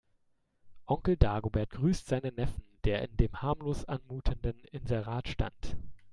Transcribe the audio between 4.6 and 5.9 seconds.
Inserat stand.